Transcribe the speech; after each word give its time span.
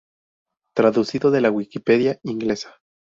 Traducido 0.75 1.29
de 1.29 1.41
la 1.41 1.51
Wikipedia 1.51 2.17
inglesa 2.23 2.79